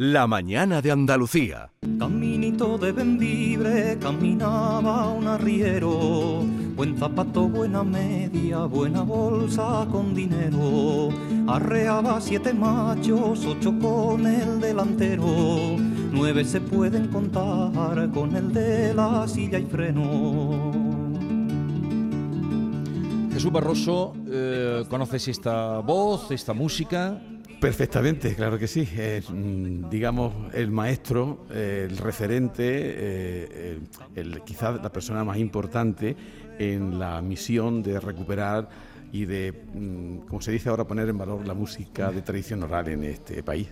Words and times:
La 0.00 0.28
mañana 0.28 0.80
de 0.80 0.92
Andalucía. 0.92 1.72
Caminito 1.98 2.78
de 2.78 2.92
Bendibre 2.92 3.98
caminaba 4.00 5.08
un 5.08 5.26
arriero. 5.26 6.44
Buen 6.76 6.96
zapato, 6.96 7.48
buena 7.48 7.82
media, 7.82 8.58
buena 8.66 9.02
bolsa 9.02 9.88
con 9.90 10.14
dinero. 10.14 11.08
Arreaba 11.48 12.20
siete 12.20 12.54
machos, 12.54 13.44
ocho 13.44 13.76
con 13.80 14.24
el 14.24 14.60
delantero. 14.60 15.26
Nueve 16.12 16.44
se 16.44 16.60
pueden 16.60 17.08
contar 17.08 18.08
con 18.12 18.36
el 18.36 18.52
de 18.52 18.94
la 18.94 19.26
silla 19.26 19.58
y 19.58 19.64
freno. 19.64 20.70
Jesús 23.32 23.50
Barroso, 23.50 24.14
eh, 24.28 24.84
¿conoces 24.88 25.26
esta 25.26 25.80
voz, 25.80 26.30
esta 26.30 26.52
música? 26.52 27.20
Perfectamente, 27.60 28.36
claro 28.36 28.56
que 28.56 28.68
sí. 28.68 28.88
Es, 28.96 29.28
mm, 29.28 29.90
digamos, 29.90 30.32
el 30.54 30.70
maestro, 30.70 31.46
eh, 31.50 31.88
el 31.90 31.98
referente, 31.98 32.64
eh, 32.64 33.80
el, 34.14 34.42
quizás 34.42 34.80
la 34.80 34.92
persona 34.92 35.24
más 35.24 35.38
importante 35.38 36.16
en 36.58 36.98
la 37.00 37.20
misión 37.20 37.82
de 37.82 37.98
recuperar 37.98 38.68
y 39.12 39.24
de, 39.24 39.52
mm, 39.74 40.18
como 40.28 40.40
se 40.40 40.52
dice 40.52 40.68
ahora, 40.68 40.84
poner 40.84 41.08
en 41.08 41.18
valor 41.18 41.46
la 41.46 41.54
música 41.54 42.12
de 42.12 42.22
tradición 42.22 42.62
oral 42.62 42.88
en 42.88 43.04
este 43.04 43.42
país. 43.42 43.68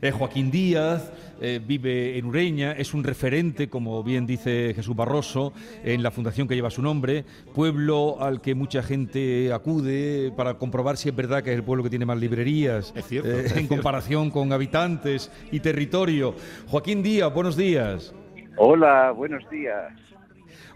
Eh, 0.00 0.12
Joaquín 0.12 0.50
Díaz 0.52 1.12
eh, 1.40 1.60
vive 1.64 2.18
en 2.18 2.26
Ureña, 2.26 2.72
es 2.72 2.94
un 2.94 3.02
referente, 3.02 3.68
como 3.68 4.02
bien 4.04 4.26
dice 4.26 4.72
Jesús 4.74 4.94
Barroso, 4.94 5.52
en 5.82 6.04
la 6.04 6.12
fundación 6.12 6.46
que 6.46 6.54
lleva 6.54 6.70
su 6.70 6.82
nombre, 6.82 7.24
pueblo 7.52 8.16
al 8.20 8.40
que 8.40 8.54
mucha 8.54 8.82
gente 8.82 9.52
acude 9.52 10.32
para 10.36 10.54
comprobar 10.54 10.96
si 10.96 11.08
es 11.08 11.16
verdad 11.16 11.42
que 11.42 11.50
es 11.50 11.56
el 11.56 11.64
pueblo 11.64 11.82
que 11.82 11.90
tiene 11.90 12.06
más 12.06 12.18
librerías 12.18 12.94
eh, 13.10 13.48
en 13.56 13.66
comparación 13.66 14.30
con 14.30 14.52
habitantes 14.52 15.32
y 15.50 15.58
territorio. 15.58 16.34
Joaquín 16.68 17.02
Díaz, 17.02 17.34
buenos 17.34 17.56
días. 17.56 18.14
Hola, 18.56 19.10
buenos 19.10 19.48
días. 19.50 19.92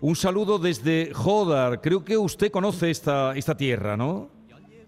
Un 0.00 0.16
saludo 0.16 0.58
desde 0.58 1.12
Jodar. 1.14 1.80
Creo 1.80 2.04
que 2.04 2.16
usted 2.16 2.50
conoce 2.50 2.90
esta, 2.90 3.36
esta 3.36 3.56
tierra, 3.56 3.96
¿no? 3.96 4.41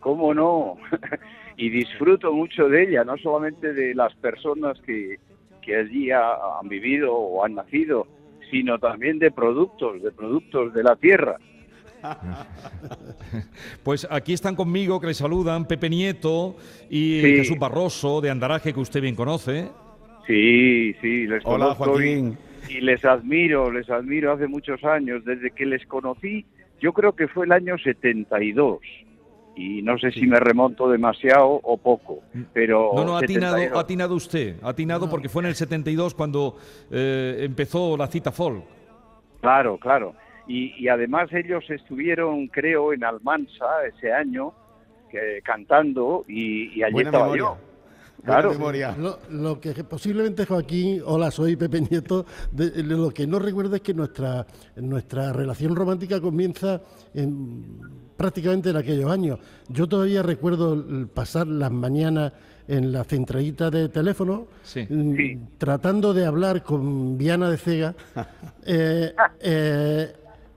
¿Cómo 0.04 0.34
no? 0.34 0.76
y 1.56 1.70
disfruto 1.70 2.30
mucho 2.30 2.68
de 2.68 2.82
ella, 2.82 3.04
no 3.04 3.16
solamente 3.16 3.72
de 3.72 3.94
las 3.94 4.14
personas 4.16 4.78
que, 4.82 5.18
que 5.62 5.76
allí 5.76 6.10
han 6.10 6.68
vivido 6.68 7.14
o 7.14 7.42
han 7.42 7.54
nacido, 7.54 8.06
sino 8.50 8.78
también 8.78 9.18
de 9.18 9.30
productos, 9.30 10.02
de 10.02 10.12
productos 10.12 10.74
de 10.74 10.82
la 10.82 10.94
tierra. 10.96 11.38
Pues 13.82 14.06
aquí 14.10 14.34
están 14.34 14.54
conmigo 14.54 15.00
que 15.00 15.06
le 15.08 15.14
saludan 15.14 15.66
Pepe 15.66 15.88
Nieto 15.88 16.56
y 16.90 17.20
Jesús 17.20 17.58
Barroso 17.58 18.20
de 18.20 18.30
Andaraje, 18.30 18.74
que 18.74 18.80
usted 18.80 19.00
bien 19.00 19.16
conoce. 19.16 19.70
Sí, 20.26 20.94
sí, 21.00 21.26
les 21.26 21.42
Hola, 21.44 21.74
Joaquín. 21.74 22.36
Y, 22.68 22.74
y, 22.76 22.80
les 22.82 23.02
admiro, 23.06 23.72
les 23.72 23.88
admiro 23.88 24.32
hace 24.32 24.46
muchos 24.46 24.84
años, 24.84 25.24
desde 25.24 25.50
que 25.50 25.64
les 25.64 25.84
conocí, 25.86 26.44
yo 26.80 26.92
creo 26.92 27.12
que 27.12 27.26
fue 27.26 27.46
el 27.46 27.52
año 27.52 27.76
72 27.78 28.80
y 29.56 29.82
no 29.82 29.98
sé 29.98 30.10
si 30.10 30.26
me 30.26 30.38
remonto 30.40 30.88
demasiado 30.88 31.60
o 31.62 31.76
poco, 31.76 32.22
pero... 32.52 32.92
No, 32.94 33.04
no, 33.04 33.16
ha 33.16 33.20
atinado, 33.20 33.78
atinado 33.78 34.14
usted, 34.14 34.56
ha 34.62 34.70
atinado 34.70 35.08
porque 35.08 35.28
fue 35.28 35.42
en 35.42 35.48
el 35.48 35.54
72 35.54 36.14
cuando 36.14 36.56
eh, 36.90 37.38
empezó 37.40 37.96
la 37.96 38.06
cita 38.06 38.32
folk. 38.32 38.64
Claro, 39.40 39.78
claro. 39.78 40.14
Y, 40.46 40.74
y, 40.76 40.88
además 40.88 41.32
ellos 41.32 41.64
estuvieron, 41.70 42.48
creo, 42.48 42.92
en 42.92 43.04
Almansa 43.04 43.86
ese 43.86 44.12
año, 44.12 44.52
que, 45.10 45.40
cantando, 45.42 46.24
y, 46.28 46.78
y 46.78 46.82
allí 46.82 46.92
Buena 46.92 47.08
estaba 47.08 47.24
memoria. 47.24 47.42
yo. 47.42 47.73
Claro. 48.22 48.52
memoria. 48.52 48.96
Lo, 48.96 49.18
lo, 49.30 49.60
que 49.60 49.72
posiblemente 49.84 50.46
Joaquín, 50.46 51.02
hola, 51.04 51.30
soy 51.30 51.56
Pepe 51.56 51.82
Nieto, 51.82 52.24
de, 52.52 52.82
lo 52.82 53.10
que 53.10 53.26
no 53.26 53.38
recuerdo 53.38 53.76
es 53.76 53.82
que 53.82 53.92
nuestra, 53.92 54.46
nuestra 54.76 55.32
relación 55.32 55.76
romántica 55.76 56.20
comienza 56.20 56.80
en, 57.12 57.80
prácticamente 58.16 58.70
en 58.70 58.76
aquellos 58.76 59.10
años. 59.10 59.38
Yo 59.68 59.86
todavía 59.86 60.22
recuerdo 60.22 61.06
pasar 61.12 61.46
las 61.46 61.70
mañanas 61.70 62.32
en 62.66 62.92
la 62.92 63.04
centralita 63.04 63.70
de 63.70 63.88
teléfono, 63.88 64.46
sí. 64.62 64.86
Sí. 64.86 65.38
tratando 65.58 66.14
de 66.14 66.24
hablar 66.24 66.62
con 66.62 67.18
Viana 67.18 67.50
de 67.50 67.58
Cega. 67.58 67.94
eh, 68.64 69.14
eh, 69.40 70.12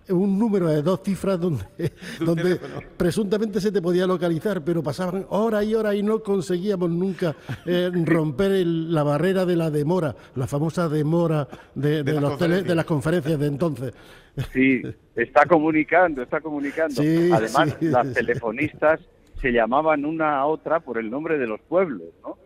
un 0.10 0.38
número 0.38 0.68
de 0.68 0.82
dos 0.82 1.02
cifras 1.04 1.40
donde, 1.40 1.66
donde 2.20 2.60
presuntamente 2.98 3.62
se 3.62 3.72
te 3.72 3.82
podía 3.82 4.08
localizar, 4.08 4.64
pero 4.64 4.84
pasaban 4.84 5.26
horas 5.30 5.66
y 5.66 5.76
horas 5.76 5.96
y 5.96 6.04
no 6.04 6.22
conseguíamos 6.22 6.90
nunca 6.90 7.36
eh, 7.66 7.90
romper 8.06 8.52
el, 8.52 8.94
la 8.94 9.04
barrera 9.04 9.46
de 9.46 9.56
la 9.56 9.70
demora, 9.70 10.16
la 10.36 10.48
famosa 10.48 10.90
demora 10.90 11.48
de, 11.76 12.04
de, 12.04 12.14
de, 12.14 12.22
los 12.22 12.38
tele, 12.38 12.64
de 12.64 12.76
las 12.76 12.86
conferencias 12.86 13.40
de 13.40 13.48
entonces. 13.48 13.94
Sí, 14.54 14.82
está 15.16 15.46
comunicando, 15.46 16.22
está 16.22 16.42
comunicando. 16.42 17.02
Sí, 17.02 17.30
Además, 17.32 17.76
sí, 17.80 17.86
las 17.86 18.08
sí. 18.08 18.14
telefonistas 18.14 19.00
se 19.42 19.52
llamaban 19.52 20.06
una 20.06 20.38
a 20.38 20.46
otra 20.46 20.80
por 20.80 20.98
el 20.98 21.10
nombre 21.10 21.38
de 21.38 21.48
los 21.48 21.60
pueblos, 21.62 22.08
¿no? 22.24 22.38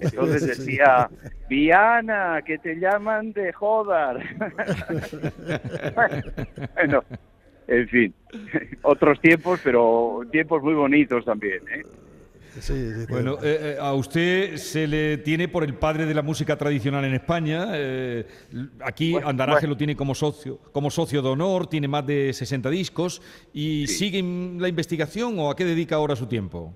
Entonces 0.00 0.46
decía, 0.46 1.08
Viana, 1.48 2.42
que 2.44 2.58
te 2.58 2.76
llaman 2.76 3.32
de 3.32 3.52
Jodar. 3.52 4.18
bueno, 6.76 7.04
en 7.66 7.88
fin, 7.88 8.14
otros 8.82 9.20
tiempos, 9.20 9.60
pero 9.62 10.20
tiempos 10.30 10.62
muy 10.62 10.74
bonitos 10.74 11.24
también. 11.24 11.60
¿eh? 11.74 11.82
Sí, 12.60 12.72
sí, 12.92 13.06
Bueno, 13.08 13.34
eh, 13.42 13.74
eh, 13.74 13.76
a 13.80 13.92
usted 13.92 14.56
se 14.56 14.86
le 14.88 15.18
tiene 15.18 15.46
por 15.48 15.62
el 15.62 15.74
padre 15.74 16.06
de 16.06 16.14
la 16.14 16.22
música 16.22 16.56
tradicional 16.56 17.04
en 17.04 17.14
España. 17.14 17.66
eh, 17.74 18.26
aquí 18.84 19.12
Bueno, 19.12 19.28
Andaraje 19.28 19.60
bueno. 19.60 19.74
lo 19.74 19.76
tiene 19.76 19.94
como 19.94 20.14
socio, 20.14 20.58
como 20.72 20.90
socio 20.90 21.22
de 21.22 21.28
honor, 21.28 21.68
tiene 21.68 21.86
más 21.88 22.06
de 22.06 22.32
60 22.32 22.70
discos. 22.70 23.22
¿Y 23.52 23.86
Sí. 23.86 24.10
sigue 24.10 24.22
la 24.58 24.68
investigación 24.68 25.38
o 25.38 25.50
a 25.50 25.56
qué 25.56 25.64
dedica 25.64 25.96
ahora 25.96 26.16
su 26.16 26.26
tiempo? 26.26 26.74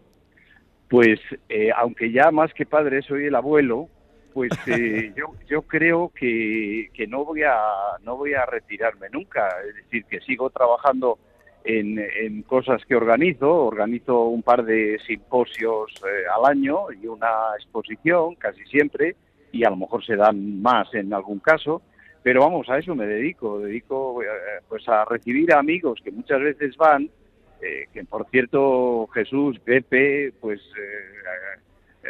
Pues, 0.92 1.18
eh, 1.48 1.70
aunque 1.74 2.12
ya 2.12 2.30
más 2.30 2.52
que 2.52 2.66
padre 2.66 3.00
soy 3.00 3.24
el 3.24 3.34
abuelo, 3.34 3.88
pues 4.34 4.50
eh, 4.66 5.10
yo, 5.16 5.32
yo 5.48 5.62
creo 5.62 6.12
que, 6.14 6.90
que 6.92 7.06
no 7.06 7.24
voy 7.24 7.44
a 7.44 7.56
no 8.04 8.18
voy 8.18 8.34
a 8.34 8.44
retirarme 8.44 9.08
nunca. 9.10 9.48
Es 9.66 9.74
decir, 9.76 10.04
que 10.04 10.20
sigo 10.20 10.50
trabajando 10.50 11.18
en, 11.64 11.98
en 11.98 12.42
cosas 12.42 12.84
que 12.84 12.94
organizo. 12.94 13.68
Organizo 13.68 14.24
un 14.24 14.42
par 14.42 14.66
de 14.66 14.98
simposios 15.06 15.94
eh, 16.04 16.24
al 16.36 16.44
año 16.44 16.92
y 16.92 17.06
una 17.06 17.56
exposición 17.56 18.34
casi 18.34 18.62
siempre, 18.66 19.16
y 19.50 19.64
a 19.64 19.70
lo 19.70 19.76
mejor 19.76 20.04
se 20.04 20.16
dan 20.16 20.60
más 20.60 20.92
en 20.92 21.14
algún 21.14 21.38
caso. 21.38 21.80
Pero 22.22 22.42
vamos, 22.42 22.68
a 22.68 22.76
eso 22.76 22.94
me 22.94 23.06
dedico. 23.06 23.60
Dedico 23.60 24.22
eh, 24.22 24.26
pues 24.68 24.86
a 24.90 25.06
recibir 25.06 25.54
a 25.54 25.60
amigos 25.60 26.00
que 26.04 26.10
muchas 26.10 26.42
veces 26.42 26.76
van 26.76 27.08
eh, 27.62 27.86
que 27.92 28.04
por 28.04 28.28
cierto 28.30 29.06
Jesús, 29.14 29.58
Pepe, 29.60 30.32
pues 30.40 30.60
eh, 30.60 32.08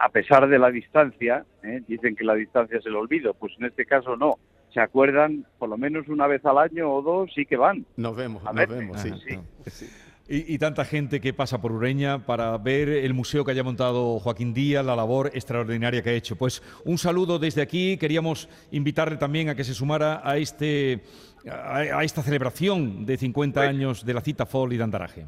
a 0.00 0.08
pesar 0.08 0.48
de 0.48 0.58
la 0.58 0.70
distancia, 0.70 1.44
¿eh? 1.62 1.82
dicen 1.86 2.16
que 2.16 2.24
la 2.24 2.34
distancia 2.34 2.78
es 2.78 2.86
el 2.86 2.96
olvido, 2.96 3.34
pues 3.34 3.52
en 3.58 3.66
este 3.66 3.84
caso 3.84 4.16
no, 4.16 4.38
se 4.72 4.80
acuerdan 4.80 5.46
por 5.58 5.68
lo 5.68 5.76
menos 5.76 6.08
una 6.08 6.26
vez 6.26 6.44
al 6.44 6.58
año 6.58 6.90
o 6.90 7.02
dos, 7.02 7.30
sí 7.34 7.46
que 7.46 7.56
van. 7.56 7.86
Nos 7.96 8.16
vemos, 8.16 8.42
A 8.44 8.52
nos 8.52 8.54
ver, 8.54 8.68
vemos, 8.68 9.00
sí. 9.00 9.12
sí. 9.26 9.38
sí. 9.66 9.86
Y, 10.26 10.54
y 10.54 10.58
tanta 10.58 10.84
gente 10.86 11.20
que 11.20 11.34
pasa 11.34 11.60
por 11.60 11.70
Ureña 11.72 12.24
para 12.24 12.56
ver 12.56 12.88
el 12.88 13.12
museo 13.12 13.44
que 13.44 13.50
haya 13.50 13.62
montado 13.62 14.18
Joaquín 14.20 14.54
Díaz, 14.54 14.84
la 14.84 14.96
labor 14.96 15.30
extraordinaria 15.34 16.02
que 16.02 16.10
ha 16.10 16.14
hecho. 16.14 16.36
Pues 16.36 16.62
un 16.86 16.96
saludo 16.96 17.38
desde 17.38 17.60
aquí. 17.60 17.98
Queríamos 17.98 18.48
invitarle 18.70 19.18
también 19.18 19.50
a 19.50 19.54
que 19.54 19.64
se 19.64 19.74
sumara 19.74 20.22
a, 20.24 20.38
este, 20.38 21.02
a, 21.46 21.76
a 21.98 22.04
esta 22.04 22.22
celebración 22.22 23.04
de 23.04 23.18
50 23.18 23.60
Pues- 23.60 23.68
años 23.68 24.04
de 24.06 24.14
la 24.14 24.22
cita 24.22 24.46
FOL 24.46 24.72
y 24.72 24.78
de 24.78 24.84
Andaraje. 24.84 25.26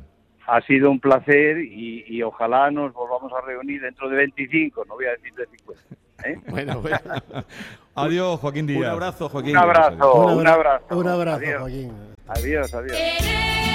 Ha 0.49 0.61
sido 0.63 0.91
un 0.93 1.01
placer 1.01 1.59
y, 1.59 2.05
y 2.07 2.23
ojalá 2.23 2.71
nos 2.71 2.93
volvamos 2.95 3.33
a 3.33 3.41
reunir 3.45 3.83
dentro 3.83 4.09
de 4.09 4.17
25, 4.17 4.85
no 4.87 4.95
voy 4.95 5.07
a 5.07 5.11
decir 5.11 5.35
de 5.35 5.45
50. 5.59 5.83
¿eh? 6.25 6.41
Bueno, 6.51 6.81
bueno. 6.81 6.99
Adiós, 7.97 8.39
Joaquín 8.41 8.67
Díaz. 8.67 8.79
Un 8.81 8.87
abrazo, 8.87 9.29
Joaquín. 9.29 9.51
Un 9.51 9.57
abrazo, 9.63 10.27
un 10.37 10.47
abrazo. 10.47 10.85
Un 10.99 11.09
abrazo, 11.09 11.37
Adiós. 11.45 11.61
Joaquín. 11.61 11.93
Adiós, 12.29 12.75
adiós. 12.75 13.66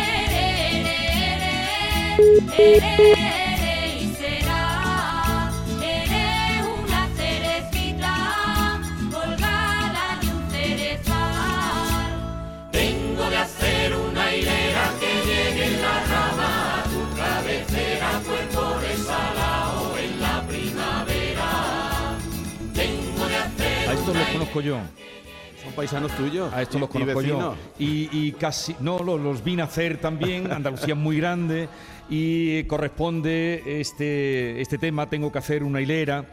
Estos 24.02 24.16
los 24.16 24.28
conozco 24.30 24.62
yo. 24.62 24.80
Son 25.64 25.74
paisanos 25.74 26.12
tuyos. 26.14 26.52
A 26.54 26.62
estos 26.62 26.78
y- 26.78 26.80
los 26.80 26.90
y 26.90 26.94
conozco 26.94 27.22
yo. 27.22 27.38
vecinos. 27.38 27.56
Y, 27.80 28.10
y 28.12 28.32
casi, 28.34 28.76
no, 28.80 29.00
los, 29.00 29.20
los 29.20 29.44
vi 29.44 29.56
nacer 29.56 29.98
también. 30.00 30.52
Andalucía 30.52 30.94
es 30.94 31.00
muy 31.00 31.18
grande 31.18 31.70
y 32.10 32.64
corresponde 32.64 33.64
este, 33.82 34.60
este 34.62 34.78
tema. 34.78 35.08
Tengo 35.10 35.32
que 35.32 35.38
hacer 35.40 35.64
una 35.64 35.82
hilera 35.82 36.26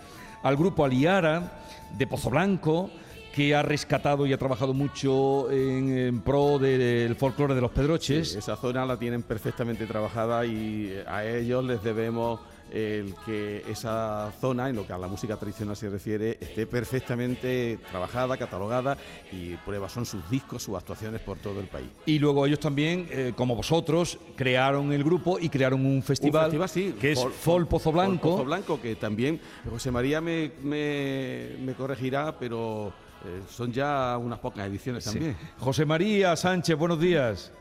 al 0.42 0.56
grupo 0.56 0.84
Aliara 0.84 1.60
de 1.96 2.06
Pozo 2.06 2.30
Blanco, 2.30 2.90
que 3.34 3.54
ha 3.54 3.62
rescatado 3.62 4.26
y 4.26 4.32
ha 4.32 4.38
trabajado 4.38 4.72
mucho 4.74 5.50
en, 5.50 5.96
en 5.96 6.20
pro 6.22 6.58
del 6.58 7.14
folclore 7.16 7.54
de 7.54 7.60
los 7.60 7.70
Pedroches. 7.70 8.34
Esa 8.34 8.56
zona 8.56 8.84
la 8.86 8.98
tienen 8.98 9.22
perfectamente 9.22 9.86
trabajada 9.86 10.44
y 10.46 10.92
a 11.06 11.24
ellos 11.24 11.64
les 11.64 11.82
debemos 11.82 12.40
el 12.72 13.14
que 13.24 13.62
esa 13.68 14.30
zona, 14.40 14.68
en 14.68 14.76
lo 14.76 14.86
que 14.86 14.92
a 14.92 14.98
la 14.98 15.08
música 15.08 15.36
tradicional 15.36 15.76
se 15.76 15.88
refiere, 15.88 16.38
esté 16.40 16.66
perfectamente 16.66 17.78
trabajada, 17.90 18.36
catalogada 18.36 18.96
y 19.32 19.54
pruebas 19.56 19.92
son 19.92 20.04
sus 20.04 20.28
discos, 20.30 20.62
sus 20.62 20.76
actuaciones 20.76 21.20
por 21.20 21.38
todo 21.38 21.60
el 21.60 21.66
país. 21.66 21.88
Y 22.06 22.18
luego 22.18 22.46
ellos 22.46 22.60
también, 22.60 23.06
eh, 23.10 23.32
como 23.36 23.56
vosotros, 23.56 24.18
crearon 24.36 24.92
el 24.92 25.02
grupo 25.04 25.38
y 25.38 25.48
crearon 25.48 25.84
un 25.86 26.02
festival, 26.02 26.46
Un 26.46 26.50
festival, 26.62 26.68
sí, 26.68 26.94
que 27.00 27.12
es 27.12 27.18
Fol- 27.24 27.66
Pozo 27.66 27.92
Blanco. 27.92 28.28
Fol 28.28 28.30
Pozo 28.32 28.44
Blanco, 28.44 28.80
que 28.80 28.96
también 28.96 29.40
José 29.70 29.90
María 29.90 30.20
me, 30.20 30.52
me- 30.62 31.50
me 31.64 31.74
corregirá, 31.74 32.38
pero 32.38 32.88
eh, 33.24 33.42
son 33.48 33.72
ya 33.72 34.16
unas 34.18 34.38
pocas 34.38 34.66
ediciones 34.66 35.04
Sí. 35.04 35.10
también. 35.12 35.36
José 35.58 35.84
María 35.84 36.36
Sánchez, 36.36 36.76
buenos 36.76 37.00
días. 37.00 37.52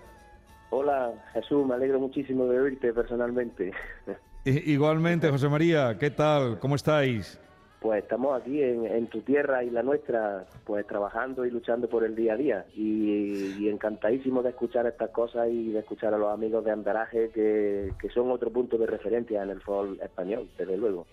Hola 0.69 1.13
Jesús, 1.33 1.65
me 1.65 1.75
alegro 1.75 1.99
muchísimo 1.99 2.45
de 2.45 2.59
oírte 2.59 2.91
personalmente. 2.93 3.71
Igualmente, 4.47 5.29
José 5.29 5.49
María, 5.49 5.97
¿qué 5.99 6.09
tal? 6.09 6.57
¿Cómo 6.59 6.75
estáis? 6.75 7.37
Pues 7.81 8.01
estamos 8.01 8.41
aquí 8.41 8.63
en, 8.63 8.85
en 8.85 9.07
tu 9.07 9.21
tierra 9.21 9.61
y 9.61 9.69
la 9.69 9.83
nuestra, 9.83 10.45
pues 10.63 10.87
trabajando 10.87 11.45
y 11.45 11.51
luchando 11.51 11.89
por 11.89 12.05
el 12.05 12.15
día 12.15 12.33
a 12.33 12.37
día. 12.37 12.65
Y, 12.73 13.55
y 13.59 13.67
encantadísimo 13.69 14.41
de 14.41 14.49
escuchar 14.49 14.87
estas 14.87 15.09
cosas 15.09 15.49
y 15.51 15.71
de 15.71 15.79
escuchar 15.79 16.13
a 16.13 16.17
los 16.17 16.31
amigos 16.33 16.63
de 16.63 16.71
Andaraje 16.71 17.29
que, 17.31 17.91
que 17.99 18.09
son 18.09 18.31
otro 18.31 18.49
punto 18.49 18.77
de 18.77 18.87
referencia 18.87 19.43
en 19.43 19.49
el 19.49 19.61
folk 19.61 20.01
español, 20.01 20.47
desde 20.57 20.77
luego. 20.77 21.05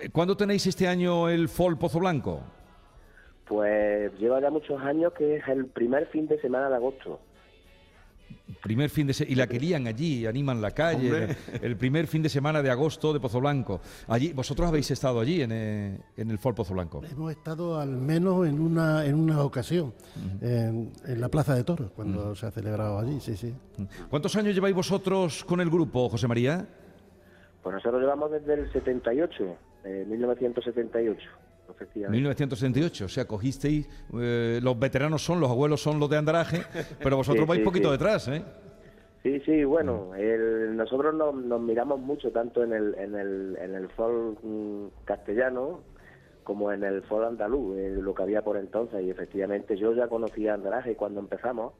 Eh, 0.00 0.08
¿Cuándo 0.10 0.36
tenéis 0.36 0.66
este 0.66 0.88
año 0.88 1.28
el 1.28 1.48
Fol 1.48 1.78
Pozo 1.78 2.00
Blanco? 2.00 2.40
Pues 3.46 4.12
lleva 4.18 4.40
ya 4.40 4.50
muchos 4.50 4.80
años 4.82 5.12
que 5.12 5.36
es 5.36 5.46
el 5.46 5.66
primer 5.66 6.06
fin 6.08 6.26
de 6.26 6.40
semana 6.40 6.68
de 6.68 6.74
agosto. 6.74 7.20
Primer 8.62 8.90
fin 8.90 9.06
de 9.06 9.26
y 9.28 9.34
la 9.34 9.46
querían 9.46 9.86
allí, 9.86 10.24
animan 10.26 10.60
la 10.60 10.70
calle, 10.70 11.24
el, 11.24 11.36
el 11.62 11.76
primer 11.76 12.06
fin 12.06 12.22
de 12.22 12.28
semana 12.28 12.62
de 12.62 12.70
agosto 12.70 13.12
de 13.12 13.20
Pozo 13.20 13.40
Blanco. 13.40 13.80
Allí, 14.08 14.32
vosotros 14.32 14.68
habéis 14.68 14.90
estado 14.90 15.20
allí 15.20 15.42
en, 15.42 15.50
eh, 15.52 15.98
en 16.16 16.30
el 16.30 16.38
Fol 16.38 16.54
Pozo 16.54 16.74
Blanco. 16.74 17.02
Hemos 17.10 17.32
estado 17.32 17.80
al 17.80 17.90
menos 17.90 18.46
en 18.46 18.60
una, 18.60 19.04
en 19.04 19.16
una 19.16 19.42
ocasión, 19.42 19.92
en, 20.40 20.92
en 21.06 21.20
la 21.20 21.28
Plaza 21.28 21.54
de 21.54 21.64
Toros, 21.64 21.90
cuando 21.90 22.34
se 22.34 22.46
ha 22.46 22.50
celebrado 22.50 22.98
allí, 22.98 23.20
sí, 23.20 23.36
sí. 23.36 23.52
¿Cuántos 24.08 24.36
años 24.36 24.54
lleváis 24.54 24.74
vosotros 24.74 25.44
con 25.44 25.60
el 25.60 25.68
grupo, 25.68 26.08
José 26.08 26.28
María? 26.28 26.66
Pues 27.62 27.74
nosotros 27.74 28.00
llevamos 28.00 28.30
desde 28.30 28.54
el 28.54 28.72
78, 28.72 29.56
eh, 29.84 30.04
1978, 30.08 31.20
efectivamente. 31.72 32.16
1978, 32.16 33.04
o 33.04 33.08
sea, 33.08 33.26
cogisteis, 33.26 33.88
eh, 34.20 34.60
los 34.62 34.78
veteranos 34.78 35.22
son, 35.24 35.40
los 35.40 35.50
abuelos 35.50 35.80
son 35.82 35.98
los 36.00 36.08
de 36.08 36.16
Andaraje, 36.18 36.62
pero 37.02 37.16
vosotros 37.16 37.42
Sí, 37.44 37.48
vais 37.48 37.60
sí, 37.60 37.64
poquito 37.64 37.88
sí. 37.88 37.92
detrás, 37.92 38.28
¿eh? 38.28 38.42
Sí, 39.22 39.40
sí, 39.46 39.62
bueno, 39.64 40.14
el- 40.16 40.76
nosotros 40.76 41.14
nos, 41.14 41.34
nos 41.34 41.60
miramos 41.60 42.00
mucho 42.00 42.30
tanto 42.32 42.64
en 42.64 42.72
el, 42.72 42.94
en 42.96 43.14
el, 43.14 43.56
en 43.60 43.74
el 43.76 43.88
folk 43.90 44.38
mm, 44.42 44.86
castellano 45.04 45.80
como 46.42 46.72
en 46.72 46.82
el 46.82 47.02
folk 47.02 47.26
andaluz, 47.28 47.78
eh, 47.78 47.90
lo 48.00 48.14
que 48.14 48.22
había 48.24 48.42
por 48.42 48.56
entonces, 48.56 49.00
y 49.04 49.10
efectivamente 49.10 49.76
yo 49.76 49.92
ya 49.94 50.08
conocía 50.08 50.54
Andaraje 50.54 50.96
cuando 50.96 51.20
empezamos, 51.20 51.72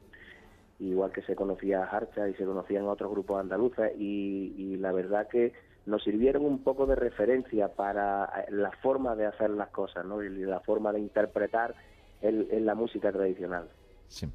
igual 0.79 1.11
que 1.11 1.21
se 1.23 1.35
conocía 1.35 1.83
Harcha 1.83 2.29
y 2.29 2.33
se 2.35 2.45
conocían 2.45 2.85
otros 2.87 3.11
grupos 3.11 3.41
andaluces, 3.41 3.91
y, 3.97 4.53
y 4.57 4.77
la 4.77 4.93
verdad 4.93 5.27
que 5.27 5.51
nos 5.85 6.03
sirvieron 6.03 6.45
un 6.45 6.63
poco 6.63 6.85
de 6.85 6.95
referencia 6.95 7.69
para 7.69 8.25
eh, 8.25 8.51
la 8.51 8.71
forma 8.81 9.15
de 9.15 9.25
hacer 9.25 9.49
las 9.49 9.69
cosas, 9.69 10.05
¿no? 10.05 10.23
Y 10.23 10.29
la 10.29 10.59
forma 10.61 10.91
de 10.91 10.99
interpretar 10.99 11.75
en 12.21 12.65
la 12.65 12.73
música 12.73 13.11
tradicional. 13.11 13.67
Sí. 14.07 14.27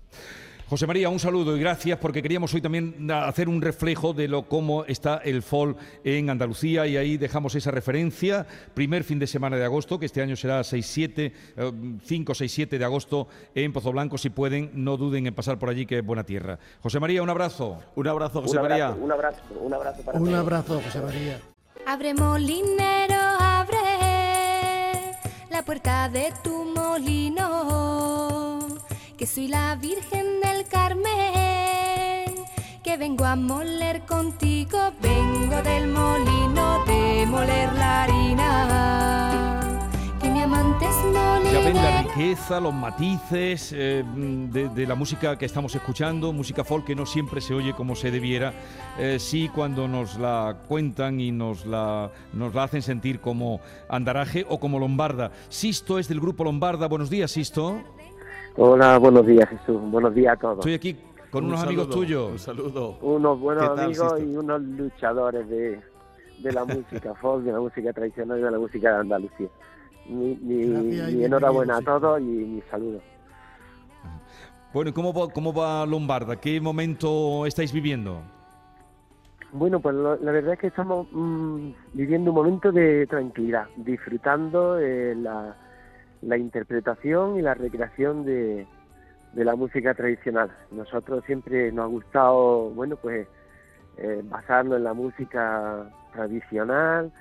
José 0.69 0.87
María, 0.87 1.09
un 1.09 1.19
saludo 1.19 1.57
y 1.57 1.61
gracias 1.61 1.99
porque 1.99 2.21
queríamos 2.21 2.53
hoy 2.53 2.61
también 2.61 3.11
hacer 3.11 3.49
un 3.49 3.63
reflejo 3.63 4.13
de 4.13 4.29
lo 4.29 4.43
cómo 4.49 4.85
está 4.85 5.17
el 5.25 5.43
folk 5.43 5.79
en 6.05 6.29
Andalucía 6.29 6.87
y 6.87 6.99
ahí 6.99 7.17
dejamos 7.17 7.55
esa 7.55 7.71
referencia. 7.71 8.47
Primer 8.75 9.03
fin 9.03 9.19
de 9.19 9.27
semana 9.27 9.57
de 9.57 9.65
agosto, 9.65 9.99
que 9.99 10.05
este 10.05 10.21
año 10.21 10.37
será 10.37 10.63
6, 10.63 10.85
7, 10.87 11.33
eh, 11.57 11.73
5, 12.05 12.35
6, 12.35 12.53
7 12.53 12.79
de 12.79 12.85
agosto 12.85 13.29
en 13.55 13.73
Pozo 13.73 13.93
Blanco. 13.93 14.19
Si 14.19 14.29
pueden, 14.29 14.71
no 14.75 14.99
duden 14.99 15.27
en 15.27 15.35
pasar 15.35 15.59
por 15.59 15.71
allí, 15.71 15.87
que 15.87 16.01
es 16.01 16.05
buena 16.05 16.25
tierra. 16.25 16.59
José 16.83 17.01
María, 17.01 17.23
un 17.23 17.31
abrazo. 17.31 17.79
Un 17.97 18.07
abrazo, 18.07 18.43
José 18.43 18.59
un 18.59 18.63
María. 18.69 18.91
un 18.91 19.11
abrazo, 19.11 19.41
un 19.63 19.73
abrazo 19.73 20.03
para 20.03 20.19
Un 20.19 20.25
todos. 20.27 20.39
abrazo, 20.39 20.83
José 20.85 21.01
María. 21.01 21.41
Abre 21.87 22.13
molinero, 22.13 23.15
abre 23.41 23.79
la 25.51 25.63
puerta 25.65 26.11
de 26.11 26.31
tu 26.45 26.67
molino, 26.77 27.47
que 29.19 29.27
soy 29.27 29.49
la 29.49 29.75
Virgen 29.75 30.41
del 30.41 30.65
Carmen, 30.69 31.05
que 32.85 32.97
vengo 32.97 33.25
a 33.25 33.35
moler 33.35 34.03
contigo, 34.03 34.79
vengo 35.03 35.61
del 35.63 35.89
molino 35.89 36.85
de 36.85 37.27
moler 37.27 37.73
la 37.73 38.05
harina, 38.05 39.65
Ya 41.53 41.59
ven 41.61 41.75
la 41.75 42.03
riqueza, 42.03 42.61
los 42.61 42.73
matices 42.73 43.73
eh, 43.75 44.05
de, 44.05 44.69
de 44.69 44.87
la 44.87 44.95
música 44.95 45.37
que 45.37 45.47
estamos 45.47 45.75
escuchando, 45.75 46.33
música 46.33 46.63
folk 46.63 46.87
que 46.87 46.95
no 46.95 47.05
siempre 47.05 47.41
se 47.41 47.55
oye 47.55 47.73
como 47.73 47.97
se 47.97 48.13
debiera, 48.13 48.53
eh, 49.01 49.19
sí 49.19 49.51
cuando 49.53 49.89
nos 49.89 50.17
la 50.17 50.59
cuentan 50.69 51.19
y 51.19 51.33
nos 51.33 51.67
la, 51.67 52.13
nos 52.33 52.55
la 52.55 52.63
hacen 52.63 52.83
sentir 52.83 53.19
como 53.19 53.61
andaraje 53.89 54.47
o 54.49 54.61
como 54.61 54.79
lombarda. 54.79 55.33
Sisto 55.49 55.99
es 55.99 56.07
del 56.07 56.21
grupo 56.21 56.45
Lombarda. 56.45 56.87
Buenos 56.87 57.11
días, 57.11 57.33
Sisto. 57.33 57.83
Hola, 58.61 58.99
buenos 58.99 59.25
días 59.25 59.49
Jesús, 59.49 59.81
buenos 59.91 60.13
días 60.15 60.35
a 60.35 60.37
todos. 60.37 60.59
Estoy 60.59 60.75
aquí 60.75 60.97
con 61.31 61.45
Un 61.45 61.51
unos 61.51 61.63
amigos 61.65 61.85
saludo, 61.87 62.01
Un 62.01 62.07
tuyos. 62.07 62.43
saludo. 62.43 62.99
Unos 63.03 63.39
buenos 63.41 63.63
¿Qué 63.63 63.69
tal, 63.77 63.85
amigos 63.85 64.13
Sisto? 64.17 64.33
y 64.33 64.37
unos 64.37 64.63
luchadores 64.63 65.49
de, 65.49 65.81
de 66.39 66.53
la 66.53 66.65
música 66.65 67.15
folk, 67.21 67.45
de 67.45 67.53
la 67.53 67.61
música 67.61 67.93
tradicional 67.93 68.39
y 68.39 68.43
de 68.43 68.51
la 68.51 68.59
música 68.59 68.91
de 68.95 68.97
Andalucía. 68.99 69.49
Mi, 70.09 70.35
mi- 70.37 70.67
Gracias 70.95 71.13
mi 71.13 71.25
enhorabuena 71.25 71.77
a 71.77 71.83
todos 71.83 72.21
y 72.21 72.25
mi 72.25 72.63
saludo. 72.71 73.01
Bueno, 74.73 74.91
¿y 74.91 74.93
cómo 74.93 75.13
va, 75.13 75.33
cómo 75.33 75.53
va 75.55 75.87
Lombarda? 75.87 76.37
¿Qué 76.37 76.61
momento 76.61 77.47
estáis 77.47 77.73
viviendo? 77.73 78.23
Bueno, 79.53 79.79
pues 79.81 79.95
lo- 79.95 80.17
la 80.17 80.33
verdad 80.33 80.55
es 80.55 80.59
que 80.59 80.67
estamos 80.67 81.07
mm, 81.13 81.71
viviendo 81.95 82.33
un 82.33 82.37
momento 82.37 82.73
de 82.73 83.07
tranquilidad, 83.07 83.67
disfrutando 83.77 84.79
eh, 84.79 85.15
la, 85.15 85.57
la 86.23 86.37
interpretación 86.37 87.39
y 87.39 87.43
la 87.43 87.55
recreación 87.55 88.25
de, 88.25 88.69
de 89.33 89.45
la 89.45 89.57
música 89.57 89.95
tradicional. 89.95 90.51
Nosotros 90.71 91.25
siempre 91.27 91.73
nos 91.73 91.85
ha 91.85 91.89
gustado, 91.89 92.71
bueno, 92.71 92.97
pues 92.97 93.29
eh, 93.97 94.23
basarnos 94.25 94.79
en 94.79 94.85
la 94.85 94.95
música 94.95 95.89
tradicional, 96.13 97.13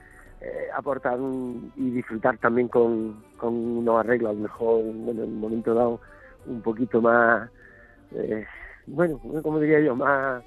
eh, 0.42 0.68
aportar 0.76 1.20
un- 1.20 1.72
y 1.76 1.92
disfrutar 1.92 2.38
también 2.40 2.68
con, 2.70 3.24
con 3.38 3.54
unos 3.56 4.00
arreglos, 4.00 4.32
a 4.32 4.34
lo 4.34 4.42
mejor, 4.42 4.84
bueno, 4.84 5.24
en 5.24 5.30
un 5.32 5.40
momento 5.40 5.74
dado, 5.74 6.02
un 6.46 6.62
poquito 6.62 7.02
más, 7.02 7.52
eh, 8.12 8.46
bueno, 8.88 9.20
como 9.44 9.60
diría 9.60 9.80
yo, 9.82 9.96
más, 9.96 10.44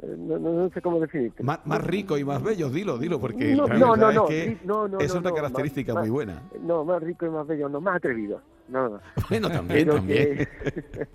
no, 0.00 0.38
no, 0.38 0.52
no 0.52 0.70
sé 0.70 0.80
cómo 0.80 1.00
definirte. 1.00 1.42
Más, 1.42 1.64
más 1.66 1.84
rico 1.84 2.16
y 2.16 2.24
más 2.24 2.42
bello, 2.42 2.70
dilo, 2.70 2.98
dilo, 2.98 3.20
porque 3.20 3.54
No, 3.54 3.66
la 3.66 3.76
no, 3.78 3.96
no, 3.96 4.28
es 4.28 4.28
que 4.28 4.58
no, 4.64 4.84
una 4.84 5.32
característica 5.34 5.92
más- 5.94 6.02
muy 6.02 6.10
buena. 6.10 6.42
No, 6.62 6.84
más 6.84 7.02
rico 7.02 7.26
y 7.26 7.30
más 7.30 7.46
bello, 7.46 7.68
no, 7.68 7.80
más 7.80 7.96
atrevido. 7.96 8.40
No, 8.68 8.88
no. 8.88 9.00
Bueno, 9.28 9.48
también, 9.48 9.84
Pero 9.86 9.94
también. 9.96 10.36
que- 10.36 11.08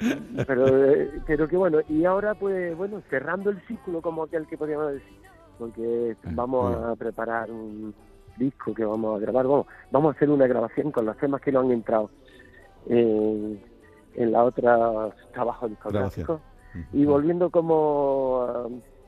pero, 0.46 0.92
eh, 0.92 1.10
pero 1.26 1.48
que 1.48 1.56
bueno, 1.56 1.78
y 1.88 2.04
ahora 2.04 2.34
pues 2.34 2.76
bueno, 2.76 3.02
cerrando 3.10 3.50
el 3.50 3.60
ciclo 3.66 4.00
como 4.00 4.22
aquel 4.24 4.46
que 4.46 4.56
podríamos 4.56 4.92
decir, 4.92 5.16
porque 5.58 6.16
vamos 6.32 6.74
a 6.84 6.94
preparar 6.96 7.50
un 7.50 7.94
disco 8.36 8.72
que 8.72 8.84
vamos 8.84 9.16
a 9.16 9.20
grabar, 9.20 9.46
vamos, 9.46 9.66
vamos 9.90 10.14
a 10.14 10.16
hacer 10.16 10.30
una 10.30 10.46
grabación 10.46 10.90
con 10.92 11.04
los 11.04 11.16
temas 11.18 11.40
que 11.42 11.52
no 11.52 11.60
han 11.60 11.70
entrado 11.70 12.10
en, 12.86 13.60
en 14.14 14.32
la 14.32 14.44
otra 14.44 15.10
trabajo 15.32 15.68
discográfico 15.68 16.40
y 16.92 17.04
volviendo 17.04 17.50
como 17.50 18.42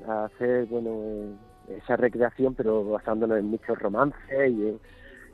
a, 0.06 0.12
a 0.12 0.24
hacer 0.26 0.66
bueno 0.66 1.36
esa 1.68 1.96
recreación 1.96 2.54
pero 2.54 2.84
basándonos 2.84 3.38
en 3.38 3.46
muchos 3.46 3.78
romances 3.78 4.20
y 4.50 4.68
en, 4.68 4.80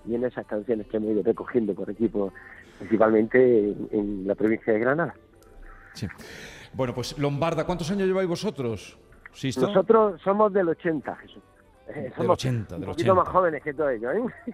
y 0.06 0.14
en 0.14 0.24
esas 0.24 0.46
canciones 0.46 0.86
que 0.88 0.96
hemos 0.98 1.10
ido 1.10 1.22
recogiendo 1.22 1.74
por 1.74 1.90
aquí 1.90 2.08
por- 2.08 2.32
principalmente 2.78 3.70
en, 3.70 3.88
en 3.92 4.26
la 4.26 4.34
provincia 4.34 4.72
de 4.72 4.78
Granada 4.80 5.14
Sí. 5.94 6.06
Bueno, 6.74 6.94
pues 6.94 7.18
Lombarda, 7.18 7.64
¿cuántos 7.64 7.90
años 7.90 8.06
lleváis 8.06 8.28
vosotros? 8.28 8.98
Sisto. 9.32 9.66
nosotros 9.66 10.20
somos 10.22 10.52
del 10.52 10.68
80 10.68 11.16
Jesús 11.16 11.42
Del 11.94 12.12
somos 12.14 12.34
80, 12.44 12.74
un 12.74 12.80
del 12.80 12.90
poquito 12.90 13.12
80. 13.12 13.14
más 13.14 13.28
jóvenes 13.28 13.62
que 13.62 13.74
todos 13.74 13.90
ellos, 13.92 14.12
¿eh? 14.14 14.52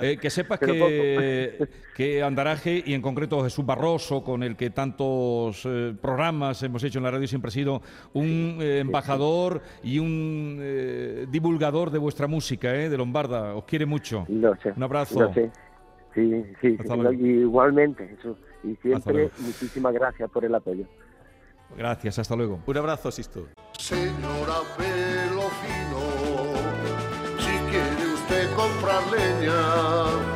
Eh, 0.00 0.16
que 0.18 0.28
sepas 0.28 0.58
que, 0.58 1.68
que 1.94 2.22
Andaraje 2.22 2.82
y 2.84 2.94
en 2.94 3.02
concreto 3.02 3.42
Jesús 3.44 3.64
Barroso, 3.64 4.22
con 4.24 4.42
el 4.42 4.56
que 4.56 4.70
tantos 4.70 5.62
eh, 5.66 5.94
programas 6.00 6.62
hemos 6.62 6.82
hecho 6.82 6.98
en 6.98 7.04
la 7.04 7.10
radio, 7.12 7.28
siempre 7.28 7.48
ha 7.48 7.52
sido 7.52 7.80
un 8.12 8.58
eh, 8.60 8.80
embajador 8.80 9.62
y 9.82 9.98
un 9.98 10.58
eh, 10.60 11.26
divulgador 11.30 11.90
de 11.90 11.98
vuestra 11.98 12.26
música, 12.26 12.74
eh, 12.74 12.88
de 12.88 12.96
Lombarda. 12.96 13.54
Os 13.54 13.64
quiere 13.64 13.86
mucho. 13.86 14.24
Lo 14.28 14.54
sé. 14.56 14.72
Un 14.76 14.82
abrazo. 14.82 15.20
Lo 15.20 15.32
sé. 15.32 15.50
Sí, 16.14 16.44
sí, 16.60 16.76
Hasta 16.78 16.94
sí, 16.94 17.00
luego. 17.00 17.12
igualmente, 17.24 18.06
Jesús. 18.08 18.36
Y 18.62 18.76
siempre 18.76 19.30
muchísimas 19.40 19.92
gracias 19.92 20.30
por 20.30 20.44
el 20.44 20.54
apoyo. 20.54 20.84
Gracias, 21.76 22.18
hasta 22.18 22.36
luego. 22.36 22.60
Un 22.66 22.76
abrazo, 22.76 23.10
Sisto. 23.10 23.46
Señora 23.86 24.62
Pelo 24.78 25.50
Fino, 25.60 26.04
si 27.38 27.54
quiere 27.70 28.14
usted 28.14 28.50
comprar 28.56 29.02
leña, 29.08 30.33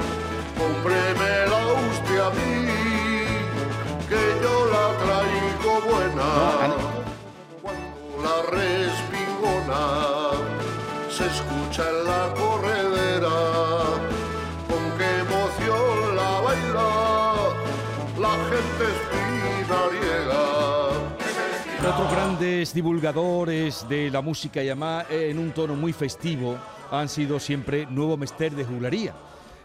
divulgadores 22.59 23.89
de 23.89 24.11
la 24.11 24.21
música 24.21 24.61
llamada 24.65 25.07
en 25.11 25.39
un 25.39 25.53
tono 25.53 25.77
muy 25.77 25.93
festivo 25.93 26.59
han 26.91 27.09
sido 27.09 27.39
siempre 27.39 27.87
Nuevo 27.87 28.17
Mester 28.17 28.53
de 28.53 28.65
Juglaría. 28.65 29.15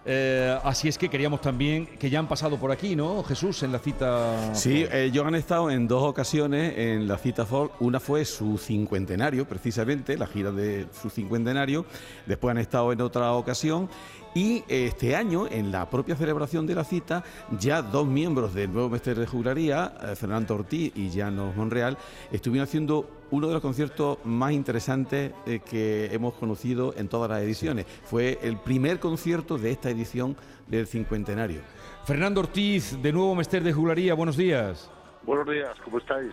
Eh, 0.05 0.57
así 0.63 0.89
es 0.89 0.98
que 0.98 1.10
queríamos 1.10 1.39
también 1.39 1.86
que 1.86 2.10
ya 2.10 2.19
han 2.19 2.27
pasado 2.27 2.57
por 2.57 2.72
aquí, 2.72 2.95
¿no, 2.95 3.24
Jesús, 3.24 3.63
en 3.63 3.72
la 3.72 3.79
cita? 3.79 4.53
Sí, 4.53 4.86
eh, 4.91 5.05
ellos 5.05 5.25
han 5.25 5.36
estado 5.36 5.72
en 5.72 5.88
dos 5.88 6.03
ocasiones 6.03 6.74
en 6.77 7.07
la 7.07 7.17
cita 7.17 7.45
folk. 7.45 7.74
Una 7.79 8.00
fue 8.00 8.25
su 8.25 8.57
cincuentenario, 8.57 9.48
precisamente, 9.48 10.17
la 10.17 10.27
gira 10.27 10.51
de 10.51 10.88
su 11.01 11.10
cincuentenario. 11.10 11.86
Después 12.25 12.51
han 12.51 12.57
estado 12.57 12.91
en 12.91 13.01
otra 13.01 13.31
ocasión. 13.33 13.89
Y 14.36 14.63
eh, 14.67 14.88
este 14.88 15.15
año, 15.15 15.48
en 15.48 15.72
la 15.72 15.89
propia 15.89 16.15
celebración 16.15 16.65
de 16.65 16.75
la 16.75 16.83
cita, 16.83 17.24
ya 17.60 17.81
dos 17.81 18.07
miembros 18.07 18.53
del 18.53 18.74
nuevo 18.74 18.89
Mestre 18.89 19.13
de 19.13 19.27
Juglaría, 19.27 19.93
eh, 20.01 20.15
Fernando 20.15 20.55
Ortiz 20.55 20.91
y 20.95 21.10
Llanos 21.10 21.55
Monreal, 21.55 21.98
estuvieron 22.31 22.67
haciendo 22.67 23.07
uno 23.33 23.47
de 23.47 23.53
los 23.53 23.63
conciertos 23.63 24.19
más 24.25 24.51
interesantes 24.51 25.31
eh, 25.47 25.59
que 25.67 26.05
hemos 26.13 26.35
conocido 26.35 26.93
en 26.95 27.07
todas 27.07 27.31
las 27.31 27.41
ediciones. 27.41 27.87
Fue 28.03 28.37
el 28.43 28.57
primer 28.57 28.99
concierto 28.99 29.57
de 29.57 29.71
esta 29.71 29.89
edición 29.89 30.37
del 30.67 30.85
cincuentenario. 30.85 31.61
Fernando 32.05 32.41
Ortiz, 32.41 33.01
de 33.01 33.11
nuevo 33.11 33.33
Mester 33.33 33.63
de 33.63 33.73
Juglaría, 33.73 34.13
buenos 34.13 34.37
días. 34.37 34.87
Buenos 35.23 35.47
días, 35.47 35.75
¿cómo 35.83 35.97
estáis? 35.97 36.31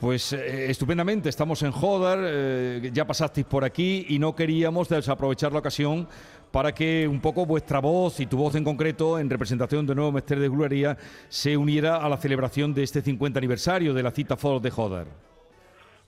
Pues 0.00 0.32
eh, 0.32 0.70
estupendamente, 0.70 1.28
estamos 1.28 1.62
en 1.62 1.70
Jodar, 1.70 2.18
eh, 2.22 2.90
ya 2.90 3.06
pasasteis 3.06 3.46
por 3.46 3.62
aquí 3.62 4.06
y 4.08 4.18
no 4.18 4.34
queríamos 4.34 4.88
desaprovechar 4.88 5.52
la 5.52 5.58
ocasión 5.58 6.08
para 6.50 6.72
que 6.72 7.06
un 7.06 7.20
poco 7.20 7.44
vuestra 7.44 7.80
voz 7.80 8.20
y 8.20 8.26
tu 8.26 8.38
voz 8.38 8.54
en 8.54 8.64
concreto, 8.64 9.18
en 9.18 9.28
representación 9.28 9.86
de 9.86 9.94
Nuevo 9.94 10.12
Mester 10.12 10.40
de 10.40 10.48
Juglaría, 10.48 10.96
se 11.28 11.58
uniera 11.58 11.98
a 11.98 12.08
la 12.08 12.16
celebración 12.16 12.72
de 12.72 12.84
este 12.84 13.02
50 13.02 13.38
aniversario 13.38 13.92
de 13.92 14.02
la 14.02 14.12
cita 14.12 14.38
folk 14.38 14.62
de 14.62 14.70
Jodar. 14.70 15.33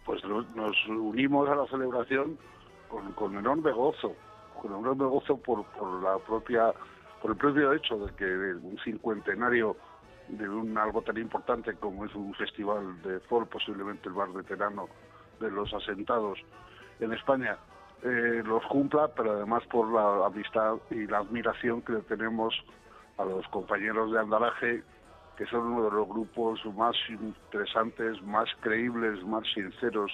Pues 0.07 0.25
no- 0.25 0.47
nos 0.55 0.77
unimos 0.87 1.49
a 1.49 1.55
la 1.57 1.67
celebración 1.67 2.39
con, 2.89 3.13
con 3.13 3.37
enorme 3.37 3.73
gozo, 3.73 4.15
con 4.63 4.73
enorme 4.73 5.05
gozo 5.05 5.37
por, 5.37 5.65
la 6.03 6.19
propia, 6.19 6.73
por 7.21 7.33
el 7.33 7.37
propio 7.37 7.73
hecho 7.73 7.99
de 7.99 8.15
que 8.15 8.25
un 8.25 8.79
cincuentenario 8.85 9.77
de 10.29 10.49
un 10.49 10.77
algo 10.79 11.03
tan 11.03 11.19
importante 11.19 11.75
como 11.75 12.05
es 12.05 12.15
un 12.15 12.33
festival 12.35 13.01
de 13.03 13.21
folk, 13.21 13.49
posiblemente 13.49 14.09
el 14.09 14.15
más 14.15 14.33
veterano 14.33 14.89
de 15.41 15.51
los 15.51 15.73
asentados 15.75 16.39
en 17.01 17.13
España, 17.13 17.59
eh, 18.03 18.43
los 18.45 18.65
cumpla, 18.67 19.09
pero 19.09 19.33
además 19.33 19.63
por 19.71 19.89
la 19.93 20.27
amistad 20.27 20.77
y 20.91 21.07
la 21.07 21.19
admiración 21.19 21.83
que 21.83 21.95
tenemos 22.09 22.55
a 23.19 23.25
los 23.25 23.47
compañeros 23.49 24.13
de 24.13 24.19
Andaraje, 24.21 24.83
que 25.37 25.47
son 25.47 25.66
uno 25.73 25.85
de 25.85 25.90
los 25.90 26.09
grupos 26.09 26.61
más 26.75 26.97
interesantes, 27.09 28.23
más 28.23 28.49
creíbles, 28.61 29.23
más 29.25 29.45
sinceros 29.55 30.11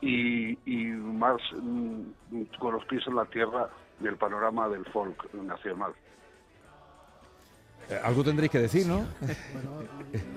y, 0.00 0.58
y 0.64 0.86
más 0.86 1.40
mm, 1.52 2.42
con 2.58 2.74
los 2.74 2.84
pies 2.86 3.02
en 3.06 3.16
la 3.16 3.24
tierra 3.26 3.70
del 3.98 4.16
panorama 4.16 4.68
del 4.68 4.84
folk 4.86 5.32
nacional. 5.34 5.92
Eh, 7.88 7.98
algo 8.04 8.22
tendréis 8.22 8.50
que 8.50 8.58
decir, 8.58 8.86
¿no? 8.86 9.04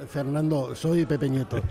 Fernando, 0.08 0.76
soy 0.76 1.06
Pepe 1.06 1.30
Nieto. 1.30 1.62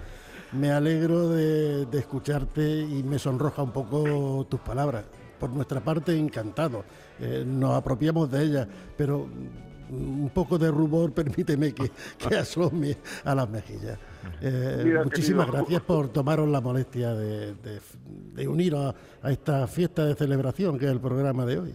Me 0.53 0.71
alegro 0.71 1.31
de, 1.31 1.87
de 1.87 1.99
escucharte 1.99 2.63
y 2.63 3.03
me 3.03 3.19
sonroja 3.19 3.63
un 3.63 3.73
poco 3.73 4.47
tus 4.49 4.61
palabras. 4.61 5.05
Por 5.41 5.51
nuestra 5.51 5.81
parte, 5.81 6.17
encantado. 6.17 6.85
Eh, 7.19 7.43
nos 7.47 7.75
apropiamos 7.75 8.31
de 8.31 8.43
ellas, 8.43 8.69
pero 8.97 9.27
un 9.93 10.31
poco 10.35 10.59
de 10.59 10.71
rubor 10.71 11.13
permíteme 11.15 11.73
que, 11.75 11.91
que 12.19 12.37
asome 12.37 12.97
a 13.25 13.35
las 13.35 13.49
mejillas. 13.49 13.99
Eh, 14.41 14.83
Mira, 14.85 15.05
muchísimas 15.05 15.47
querido. 15.47 15.63
gracias 15.65 15.83
por 15.83 16.09
tomaros 16.09 16.49
la 16.49 16.61
molestia 16.61 17.15
de, 17.15 17.55
de, 17.55 17.81
de 18.35 18.49
uniros 18.49 18.95
a, 19.23 19.27
a 19.29 19.31
esta 19.31 19.67
fiesta 19.67 20.05
de 20.05 20.15
celebración 20.15 20.79
que 20.79 20.87
es 20.87 20.93
el 20.93 21.01
programa 21.01 21.45
de 21.45 21.59
hoy. 21.59 21.73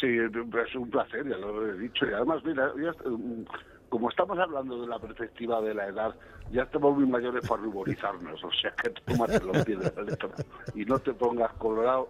Sí, 0.00 0.08
es 0.18 0.74
un 0.74 0.90
placer, 0.90 1.28
ya 1.28 1.36
lo 1.36 1.64
he 1.66 1.78
dicho. 1.78 2.04
Y 2.06 2.12
además, 2.12 2.42
mira, 2.44 2.72
ya, 2.76 2.90
mm, 3.08 3.44
como 3.88 4.10
estamos 4.10 4.36
hablando 4.38 4.80
de 4.80 4.88
la 4.88 4.98
perspectiva 4.98 5.60
de 5.60 5.74
la 5.74 5.86
edad, 5.86 6.14
ya 6.50 6.62
estamos 6.62 6.96
muy 6.96 7.06
mayores 7.06 7.46
para 7.46 7.62
ruborizarnos. 7.62 8.42
O 8.42 8.50
sea, 8.52 8.72
que 8.72 8.90
tómate 9.06 9.44
los 9.44 9.64
pies 9.64 9.78
de 9.78 9.92
la 9.94 10.02
letra 10.02 10.30
y 10.74 10.84
no 10.84 10.98
te 10.98 11.12
pongas 11.14 11.52
colorado 11.52 12.08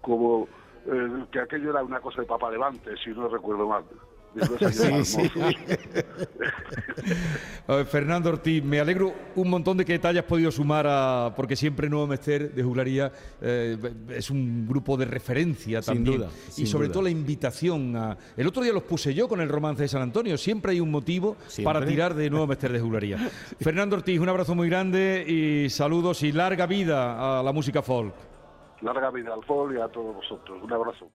como 0.00 0.48
eh, 0.86 1.24
que 1.30 1.40
aquello 1.40 1.70
era 1.70 1.82
una 1.82 2.00
cosa 2.00 2.22
de 2.22 2.26
Papa 2.26 2.50
Levante, 2.50 2.90
si 3.02 3.10
no 3.10 3.28
recuerdo 3.28 3.66
mal. 3.68 3.84
Sí, 4.70 5.04
sí. 5.04 5.30
Fernando 7.90 8.30
Ortiz, 8.30 8.62
me 8.62 8.80
alegro 8.80 9.12
un 9.34 9.48
montón 9.48 9.76
de 9.78 9.84
que 9.84 9.98
te 9.98 10.08
hayas 10.08 10.24
podido 10.24 10.50
sumar 10.50 10.86
a. 10.86 11.32
porque 11.34 11.56
siempre 11.56 11.88
Nuevo 11.88 12.06
Mester 12.06 12.52
de 12.52 12.62
Juglaría 12.62 13.10
eh, 13.40 13.76
es 14.10 14.30
un 14.30 14.66
grupo 14.68 14.96
de 14.96 15.04
referencia 15.06 15.82
Sin 15.82 15.94
también. 15.94 16.18
duda, 16.18 16.28
y 16.48 16.52
sin 16.52 16.66
sobre 16.66 16.86
duda. 16.88 16.94
todo 16.94 17.02
la 17.04 17.10
invitación 17.10 17.96
a. 17.96 18.16
El 18.36 18.46
otro 18.46 18.62
día 18.62 18.72
los 18.72 18.82
puse 18.82 19.14
yo 19.14 19.28
con 19.28 19.40
el 19.40 19.48
romance 19.48 19.82
de 19.82 19.88
San 19.88 20.02
Antonio. 20.02 20.36
Siempre 20.36 20.72
hay 20.72 20.80
un 20.80 20.90
motivo 20.90 21.36
Siempre. 21.46 21.72
para 21.72 21.86
tirar 21.86 22.14
de 22.14 22.28
Nuevo 22.30 22.46
Mester 22.46 22.72
de 22.72 22.80
Juglaría. 22.80 23.16
Fernando 23.60 23.96
Ortiz, 23.96 24.20
un 24.20 24.28
abrazo 24.28 24.54
muy 24.54 24.68
grande 24.68 25.24
y 25.26 25.70
saludos 25.70 26.22
y 26.22 26.32
larga 26.32 26.66
vida 26.66 27.40
a 27.40 27.42
la 27.42 27.52
música 27.52 27.82
folk. 27.82 28.14
Larga 28.82 29.10
vida 29.10 29.32
al 29.34 29.44
folk 29.44 29.74
y 29.76 29.80
a 29.80 29.88
todos 29.88 30.14
vosotros. 30.16 30.62
Un 30.62 30.72
abrazo. 30.72 31.10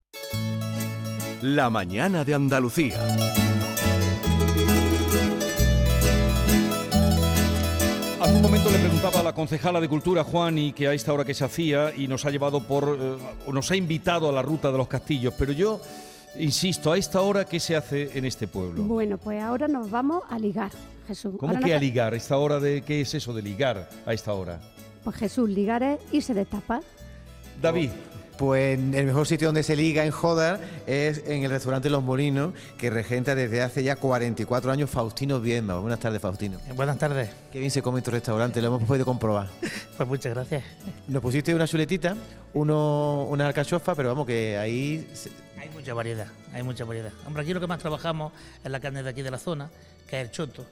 La 1.43 1.71
mañana 1.71 2.25
de 2.25 2.35
Andalucía. 2.35 2.99
Hace 8.21 8.35
un 8.37 8.43
momento 8.43 8.71
le 8.71 8.79
preguntaba 8.79 9.21
a 9.21 9.23
la 9.23 9.33
concejala 9.35 9.81
de 9.81 9.88
Cultura, 9.88 10.25
Juan, 10.25 10.59
y 10.59 10.73
que 10.73 10.87
a 10.88 10.93
esta 10.93 11.12
hora 11.12 11.25
que 11.25 11.33
se 11.33 11.45
hacía, 11.45 11.95
y 11.97 12.07
nos 12.07 12.25
ha 12.26 12.31
llevado 12.31 12.61
por. 12.62 12.97
eh, 13.00 13.17
o 13.47 13.52
nos 13.52 13.71
ha 13.71 13.76
invitado 13.76 14.29
a 14.29 14.33
la 14.33 14.43
ruta 14.43 14.71
de 14.71 14.76
los 14.79 14.88
castillos, 14.88 15.33
pero 15.38 15.52
yo 15.52 15.81
insisto, 16.38 16.93
a 16.93 16.99
esta 16.99 17.23
hora, 17.23 17.45
¿qué 17.47 17.59
se 17.59 17.76
hace 17.76 18.17
en 18.19 18.25
este 18.26 18.47
pueblo? 18.47 18.83
Bueno, 18.83 19.17
pues 19.19 19.43
ahora 19.43 19.69
nos 19.69 19.90
vamos 19.90 20.23
a 20.29 20.38
ligar, 20.38 20.71
Jesús. 21.09 21.35
¿Cómo 21.38 21.50
Ahora 21.52 21.64
que 21.64 21.71
nos- 21.73 21.79
a 21.79 21.81
ligar? 21.81 22.12
¿A 22.12 22.17
esta 22.17 22.37
hora 22.37 22.61
de 22.61 22.83
qué 22.83 23.00
es 23.00 23.14
eso 23.14 23.33
de 23.33 23.43
ligar 23.43 23.88
a 24.05 24.12
esta 24.12 24.35
hora? 24.35 24.61
Pues 25.02 25.17
Jesús, 25.17 25.49
ligar 25.49 25.83
es 25.83 25.99
irse 26.12 26.35
de 26.35 26.45
tapa. 26.45 26.83
David, 27.61 27.90
Pues 28.38 28.79
el 28.79 29.05
mejor 29.07 29.26
sitio 29.26 29.49
donde 29.49 29.62
se 29.62 29.76
liga 29.76 30.05
en 30.05 30.11
Jodar 30.12 30.59
es 30.87 31.23
en 31.26 31.45
el 31.45 31.50
restaurante 31.50 31.90
Los 31.90 32.02
Molinos, 32.02 32.55
que 32.79 32.88
regenta 32.88 33.35
desde 33.35 33.61
hace 33.61 33.83
ya 33.83 33.97
44 33.97 34.73
años 34.73 34.88
Faustino 34.88 35.40
Viedma. 35.40 35.79
Buenas 35.79 36.00
tardes, 36.00 36.23
Faustino. 36.23 36.59
Buenas 36.75 36.97
tardes. 36.99 37.29
Qué 37.52 37.59
bien 37.59 37.71
se 37.71 37.83
come 37.83 37.99
en 37.99 38.05
tu 38.05 38.11
restaurante, 38.11 38.62
lo 38.62 38.69
hemos 38.69 38.83
podido 38.85 39.05
comprobar. 39.05 39.49
Pues 40.00 40.09
muchas 40.09 40.33
gracias. 40.35 40.64
Nos 41.09 41.21
pusiste 41.21 41.55
una 41.55 41.69
chuletita, 41.69 42.17
uno, 42.55 43.25
una 43.25 43.47
alcachofa, 43.49 43.95
pero 43.95 44.09
vamos 44.09 44.26
que 44.26 44.57
ahí... 44.57 45.07
se- 45.12 45.31
Hay 45.61 45.69
mucha 45.69 45.93
variedad, 45.93 46.26
hay 46.55 46.62
mucha 46.62 46.87
variedad. 46.87 47.12
Hombre, 47.26 47.43
aquí 47.43 47.52
lo 47.52 47.61
que 47.61 47.67
más 47.67 47.81
trabajamos 47.81 48.33
es 48.64 48.71
la 48.71 48.81
carne 48.81 49.02
de 49.02 49.11
aquí 49.11 49.21
de 49.21 49.31
la 49.31 49.38
zona, 49.38 49.69
que 50.09 50.19
es 50.19 50.26
el 50.26 50.31
choto, 50.33 50.64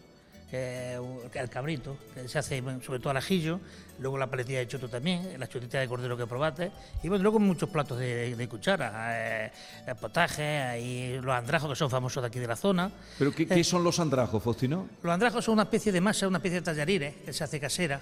es 0.51 0.99
el 1.35 1.49
cabrito, 1.51 1.97
que 2.15 2.29
se 2.29 2.39
hace 2.39 2.63
sobre 2.85 2.99
todo 2.99 3.11
al 3.11 3.19
ajillo, 3.19 3.61
luego 3.99 4.17
la 4.17 4.27
paletilla 4.29 4.61
de 4.61 4.69
choto 4.69 4.89
también, 4.89 5.39
la 5.39 5.47
chuleta 5.47 5.79
de 5.79 5.89
cordero 5.89 6.17
que 6.17 6.27
probaste, 6.27 6.71
y 7.03 7.09
bueno, 7.09 7.23
luego 7.23 7.39
muchos 7.39 7.69
platos 7.69 7.99
de, 7.99 8.35
de 8.35 8.49
cuchara, 8.49 9.47
eh, 9.47 9.53
el 9.87 9.97
potaje, 9.97 10.43
hay 10.43 11.21
los 11.21 11.35
andrajos 11.35 11.69
que 11.71 11.77
son 11.77 11.91
famosos 11.91 12.23
de 12.23 12.29
aquí 12.29 12.39
de 12.39 12.47
la 12.47 12.57
zona. 12.57 12.91
¿pero 13.19 13.35
qué, 13.35 13.47
qué 13.47 13.65
son 13.65 13.85
los 13.85 14.01
andrajos, 14.01 14.43
Faustino? 14.43 14.89
Los 15.03 15.13
andrajos 15.13 15.45
son 15.45 15.55
una 15.55 15.65
especie 15.65 15.93
de 15.93 16.01
masa, 16.01 16.29
una 16.29 16.39
especie 16.39 16.61
de 16.61 16.65
tallarines 16.65 17.15
que 17.25 17.33
se 17.33 17.45
hace 17.45 17.61
casera. 17.61 18.01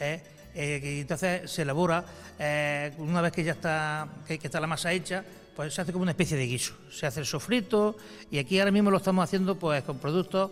¿eh? 0.00 0.20
Eh, 0.54 0.80
que 0.80 1.00
entonces 1.02 1.50
se 1.50 1.62
elabora, 1.62 2.04
eh, 2.38 2.92
una 2.98 3.20
vez 3.20 3.32
que 3.32 3.44
ya 3.44 3.52
está, 3.52 4.08
que, 4.26 4.38
que 4.38 4.46
está 4.48 4.58
la 4.60 4.66
masa 4.66 4.92
hecha, 4.92 5.24
pues 5.54 5.74
se 5.74 5.82
hace 5.82 5.92
como 5.92 6.02
una 6.02 6.12
especie 6.12 6.36
de 6.36 6.46
guiso. 6.46 6.74
Se 6.90 7.06
hace 7.06 7.20
el 7.20 7.26
sofrito 7.26 7.96
y 8.30 8.38
aquí 8.38 8.58
ahora 8.58 8.70
mismo 8.70 8.90
lo 8.90 8.96
estamos 8.96 9.24
haciendo 9.24 9.56
pues 9.56 9.82
con 9.84 9.98
productos 9.98 10.50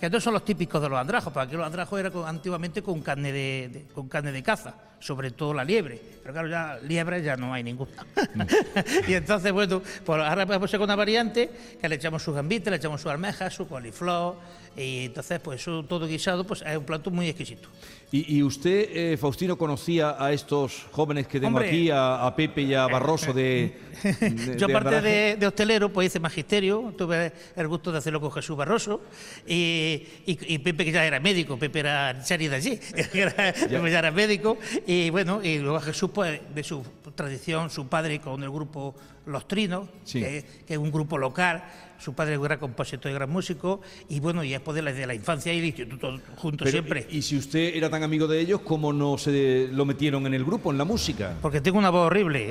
que 0.00 0.08
no 0.10 0.18
son 0.20 0.32
los 0.34 0.44
típicos 0.44 0.80
de 0.80 0.88
los 0.88 0.98
andrajos, 0.98 1.32
porque 1.32 1.48
aquí 1.48 1.56
los 1.56 1.66
andrajos 1.66 2.00
era 2.00 2.10
con- 2.10 2.26
antiguamente 2.26 2.82
con 2.82 3.00
carne 3.02 3.32
de- 3.32 3.86
con 3.94 4.08
carne 4.08 4.32
de 4.32 4.42
caza, 4.42 4.74
sobre 5.00 5.30
todo 5.32 5.52
la 5.54 5.64
liebre. 5.64 6.00
Pero 6.22 6.34
claro, 6.34 6.48
ya 6.48 6.78
liebre 6.86 7.22
ya 7.22 7.36
no 7.36 7.52
hay 7.52 7.62
ninguna. 7.64 7.90
y 9.08 9.14
entonces, 9.14 9.50
bueno, 9.52 9.82
pues 10.04 10.20
ahora 10.22 10.42
hemos 10.42 10.72
hecho 10.72 10.84
una 10.84 10.94
variante 10.96 11.50
que 11.80 11.88
le 11.88 11.94
echamos 11.96 12.22
sus 12.22 12.34
gambitas, 12.34 12.70
le 12.70 12.76
echamos 12.76 13.00
su 13.00 13.08
almeja, 13.10 13.50
su 13.50 13.66
coliflor, 13.66 14.36
y 14.76 15.06
entonces, 15.06 15.40
pues 15.40 15.60
eso 15.62 15.84
todo 15.84 16.06
guisado, 16.06 16.46
pues 16.46 16.62
es 16.64 16.76
un 16.76 16.84
plato 16.84 17.10
muy 17.10 17.28
exquisito. 17.28 17.68
¿Y, 18.12 18.36
y 18.38 18.42
usted, 18.42 18.88
eh, 18.92 19.16
Faustino, 19.16 19.56
conocía 19.56 20.16
a 20.22 20.32
estos 20.32 20.86
jóvenes 20.90 21.26
que 21.28 21.38
tengo 21.40 21.56
Hombre. 21.56 21.68
aquí, 21.68 21.90
a, 21.90 22.26
a 22.26 22.34
Pepe 22.36 22.62
y 22.62 22.74
a 22.74 22.86
Barroso 22.88 23.32
de, 23.32 23.76
de- 24.02 24.56
Yo, 24.58 24.66
aparte 24.66 25.00
de, 25.00 25.36
de 25.36 25.46
hostelero, 25.46 25.92
pues 25.92 26.06
hice 26.08 26.18
magisterio, 26.18 26.92
tuve 26.98 27.32
el 27.56 27.68
gusto 27.68 27.92
de 27.92 27.98
hacerlo 27.98 28.20
con 28.20 28.32
Jesús 28.32 28.56
Barroso 28.56 29.00
y, 29.46 30.06
y- 30.26 30.38
y 30.54 30.58
Pepe, 30.58 30.84
que 30.84 30.92
ya 30.92 31.04
era 31.06 31.20
médico, 31.20 31.56
Pepe 31.58 31.80
era 31.80 32.20
chari 32.24 32.48
de 32.48 32.56
allí, 32.56 32.80
Pepe 32.94 33.90
ya 33.90 33.98
era 33.98 34.10
médico, 34.10 34.58
y 34.86 34.89
bueno, 35.10 35.40
y 35.42 35.58
luego 35.58 35.78
Jesús, 35.80 36.10
pues 36.12 36.40
de 36.54 36.64
su 36.64 36.82
tradición, 37.14 37.70
su 37.70 37.86
padre 37.86 38.20
con 38.20 38.42
el 38.42 38.50
grupo 38.50 38.94
Los 39.26 39.46
Trinos, 39.46 39.88
Sí. 40.04 40.20
que, 40.20 40.44
que 40.66 40.72
es 40.74 40.78
un 40.78 40.90
grupo 40.90 41.18
local, 41.18 41.62
su 41.98 42.14
padre 42.14 42.38
era 42.42 42.58
compositor 42.58 43.10
y 43.10 43.14
gran 43.14 43.28
músico, 43.28 43.82
y 44.08 44.20
bueno, 44.20 44.42
y 44.42 44.50
después 44.52 44.74
de 44.74 44.80
la, 44.80 44.90
de 44.90 45.06
la 45.06 45.12
infancia 45.14 45.52
y 45.52 45.58
el 45.58 45.66
instituto 45.66 46.18
juntos 46.36 46.64
Pero, 46.64 46.70
siempre. 46.70 47.06
Y, 47.10 47.18
y 47.18 47.22
si 47.22 47.36
usted 47.36 47.74
era 47.76 47.90
tan 47.90 48.02
amigo 48.02 48.26
de 48.26 48.40
ellos, 48.40 48.62
¿cómo 48.62 48.90
no 48.94 49.18
se 49.18 49.68
lo 49.70 49.84
metieron 49.84 50.26
en 50.26 50.32
el 50.32 50.42
grupo, 50.42 50.72
en 50.72 50.78
la 50.78 50.84
música? 50.86 51.36
Porque 51.42 51.60
tengo 51.60 51.78
una 51.78 51.90
voz 51.90 52.06
horrible 52.06 52.48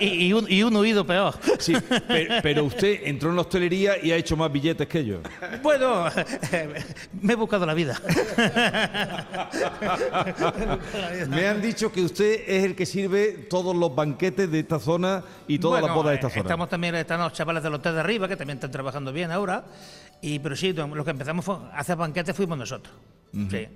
y, 0.00 0.32
un, 0.32 0.50
y 0.50 0.62
un 0.62 0.74
oído 0.76 1.06
peor. 1.06 1.34
Sí, 1.58 1.74
pe- 2.06 2.28
pero 2.42 2.64
usted 2.64 3.00
entró 3.04 3.28
en 3.30 3.36
la 3.36 3.42
hostelería 3.42 4.02
y 4.02 4.10
ha 4.12 4.16
hecho 4.16 4.36
más 4.36 4.50
billetes 4.50 4.86
que 4.88 5.00
ellos. 5.00 5.20
Bueno, 5.62 6.04
me 7.20 7.32
he 7.34 7.36
buscado 7.36 7.66
la 7.66 7.74
vida. 7.74 8.00
Me 11.28 11.46
han 11.46 11.60
dicho 11.60 11.92
que 11.92 12.02
usted 12.02 12.42
es 12.46 12.64
el 12.64 12.74
que 12.74 12.86
sirve 12.86 13.32
todos 13.50 13.76
los 13.76 13.94
banquetes 13.94 14.50
de 14.50 14.60
esta 14.60 14.78
zona 14.78 15.22
y 15.46 15.58
todas 15.58 15.82
las 15.82 15.90
Bueno, 15.90 15.97
bodas 16.02 16.10
de 16.12 16.14
esta 16.16 16.30
zona. 16.30 16.42
Estamos 16.42 16.68
también 16.68 16.94
están 16.94 17.20
los 17.20 17.32
chavales 17.32 17.62
del 17.62 17.74
hotel 17.74 17.94
de 17.94 18.00
arriba, 18.00 18.28
que 18.28 18.36
también 18.36 18.58
están 18.58 18.70
trabajando 18.70 19.12
bien 19.12 19.30
ahora. 19.30 19.64
Y, 20.20 20.38
pero 20.38 20.56
sí, 20.56 20.72
lo 20.72 21.04
que 21.04 21.10
empezamos 21.10 21.44
fue, 21.44 21.56
a 21.72 21.78
hacer 21.78 21.96
banquetes 21.96 22.34
fuimos 22.34 22.58
nosotros. 22.58 22.94
Sí. 23.32 23.68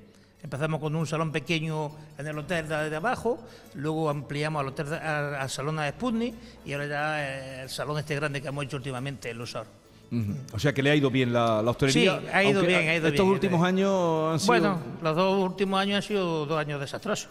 Empezamos 0.43 0.81
con 0.81 0.97
un 0.97 1.07
salón 1.07 1.31
pequeño 1.31 1.93
en 2.19 2.26
el 2.26 2.37
hotel 2.37 2.67
de, 2.67 2.91
de 2.91 2.97
abajo, 2.97 3.38
luego 3.75 4.11
ampliamos 4.11 4.59
al, 4.61 4.69
hotel 4.69 4.93
al, 4.93 5.37
al 5.37 5.49
salón 5.49 5.76
de 5.76 5.88
Sputnik 5.91 6.35
y 6.64 6.73
ahora 6.73 6.87
ya 6.87 7.29
eh, 7.29 7.62
el 7.62 7.69
salón 7.71 7.97
este 7.99 8.17
grande 8.17 8.43
que 8.43 8.49
hemos 8.49 8.64
hecho 8.64 8.76
últimamente, 8.76 9.31
el 9.31 9.38
Lusor. 9.38 9.67
Ujú. 10.11 10.35
O 10.52 10.59
sea 10.59 10.73
que 10.73 10.83
le 10.83 10.91
ha 10.91 10.97
ido 10.97 11.11
bien 11.12 11.33
la, 11.33 11.62
la 11.62 11.71
hostelería. 11.71 12.19
Sí, 12.19 12.26
ha 12.33 12.43
ido 12.43 12.61
bien, 12.62 12.88
ha 12.88 12.95
ido 12.97 13.07
Estos 13.07 13.25
bien. 13.25 13.33
últimos 13.35 13.64
años 13.64 14.33
han 14.33 14.41
sido. 14.41 14.47
Bueno, 14.49 14.79
los 15.00 15.14
dos 15.14 15.45
últimos 15.49 15.81
años 15.81 15.97
han 15.99 16.02
sido 16.02 16.45
dos 16.45 16.59
años 16.59 16.81
desastrosos, 16.81 17.29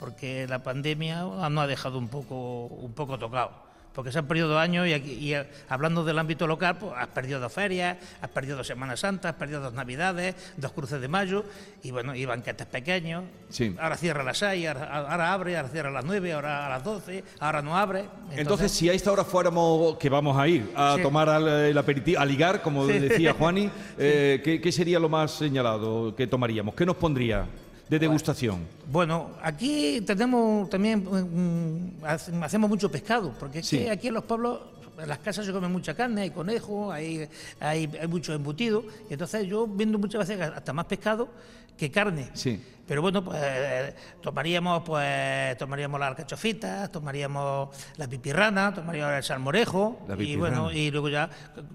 porque 0.00 0.48
la 0.48 0.58
pandemia 0.58 1.22
nos 1.22 1.58
ha 1.58 1.66
dejado 1.68 1.98
un 1.98 2.08
poco, 2.08 2.64
un 2.66 2.92
poco 2.94 3.16
tocado. 3.16 3.52
Porque 3.94 4.12
se 4.12 4.18
han 4.20 4.26
perdido 4.26 4.46
dos 4.48 4.58
años 4.58 4.86
y, 4.86 4.92
aquí- 4.92 5.12
y, 5.14 5.34
eh, 5.34 5.46
hablando 5.68 6.04
del 6.04 6.18
ámbito 6.18 6.46
local, 6.46 6.78
pues 6.78 6.92
has 6.96 7.08
perdido 7.08 7.40
dos 7.40 7.52
ferias, 7.52 7.96
has 8.22 8.30
perdido 8.30 8.56
dos 8.56 8.66
Semanas 8.66 9.00
Santas, 9.00 9.32
has 9.32 9.36
perdido 9.38 9.60
dos 9.60 9.72
Navidades, 9.74 10.36
dos 10.56 10.70
cruces 10.72 11.00
de 11.00 11.08
mayo 11.08 11.44
y 11.82 11.90
bueno, 11.90 12.14
y 12.14 12.24
banquetes 12.24 12.66
pequeños. 12.68 13.24
Sí. 13.48 13.74
Ahora 13.80 13.96
cierra 13.96 14.20
a 14.20 14.24
las 14.24 14.38
6, 14.38 14.68
ahora, 14.68 14.84
ahora 15.10 15.32
abre, 15.32 15.56
ahora 15.56 15.68
cierra 15.70 15.88
a 15.88 15.92
las 15.92 16.04
9, 16.04 16.32
ahora 16.32 16.66
a 16.66 16.68
las 16.68 16.84
12, 16.84 17.24
ahora 17.40 17.62
no 17.62 17.76
abre. 17.76 18.04
Entonces, 18.36 18.70
si 18.70 18.88
a 18.88 18.92
esta 18.92 19.10
hora 19.10 19.24
fuéramos, 19.24 19.96
que 19.98 20.08
vamos 20.08 20.36
a 20.38 20.46
ir 20.46 20.70
a 20.76 20.94
Sí. 20.96 21.02
tomar 21.02 21.28
al- 21.28 21.48
el 21.48 21.76
aperitivo, 21.76 22.20
a 22.20 22.24
ligar, 22.24 22.62
como 22.62 22.86
Sí. 22.86 22.98
decía 22.98 23.32
Juani, 23.34 23.68
eh, 23.98 24.40
¿qué, 24.44 24.60
qué 24.60 24.70
sería 24.72 25.00
lo 25.00 25.08
más 25.08 25.32
señalado 25.32 26.14
que 26.14 26.28
tomaríamos? 26.28 26.74
¿Qué 26.76 26.86
nos 26.86 26.94
pondría 26.96 27.44
de 27.90 27.98
degustación? 27.98 28.60
Bueno, 28.90 29.30
aquí 29.42 30.00
tenemos 30.02 30.70
también, 30.70 31.02
mm, 31.04 32.04
hace- 32.04 32.32
hacemos 32.40 32.70
mucho 32.70 32.90
pescado, 32.90 33.34
porque 33.38 33.62
Sí. 33.62 33.88
aquí 33.88 34.08
en 34.08 34.14
los 34.14 34.24
pueblos, 34.24 34.60
en 35.02 35.08
las 35.08 35.18
casas 35.18 35.44
se 35.44 35.52
come 35.52 35.66
mucha 35.68 35.94
carne, 35.94 36.22
hay 36.22 36.30
conejo, 36.30 36.92
hay, 36.92 37.28
hay, 37.58 37.90
hay 38.00 38.06
mucho 38.06 38.32
embutido, 38.32 38.84
y 39.08 39.14
entonces 39.14 39.46
yo 39.46 39.66
vendo 39.68 39.98
muchas 39.98 40.28
veces 40.28 40.40
hasta 40.54 40.72
más 40.72 40.86
pescado 40.86 41.28
que 41.76 41.90
carne. 41.90 42.30
Sí. 42.34 42.62
Pero 42.90 43.02
bueno, 43.02 43.22
pues 43.22 43.38
eh, 43.40 43.94
tomaríamos, 44.20 44.82
pues 44.84 45.56
tomaríamos 45.56 46.00
las 46.00 46.08
alcachofitas, 46.08 46.90
tomaríamos 46.90 47.68
la 47.96 48.08
pipirrana, 48.08 48.74
tomaríamos 48.74 49.14
el 49.14 49.22
salmorejo 49.22 50.00
y 50.18 50.34
bueno, 50.34 50.72
y 50.72 50.90
luego 50.90 51.08
ya 51.08 51.30